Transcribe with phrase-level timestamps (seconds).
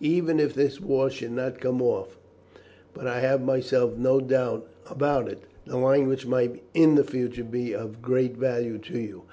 [0.00, 2.16] Even if this war should not come off
[2.94, 7.74] but I have myself no doubt about it the language might in the future be
[7.74, 9.24] of great value to you.